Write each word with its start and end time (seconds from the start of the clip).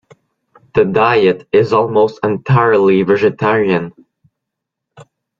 The 0.73 0.83
diet 0.83 1.47
is 1.51 1.73
almost 1.73 2.21
entirely 2.23 3.03
vegetarian. 3.03 3.93